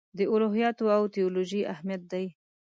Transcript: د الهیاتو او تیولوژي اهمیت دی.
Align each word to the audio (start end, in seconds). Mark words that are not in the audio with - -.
د 0.17 0.19
الهیاتو 0.33 0.85
او 0.97 1.03
تیولوژي 1.15 1.61
اهمیت 1.73 2.01
دی. 2.11 2.25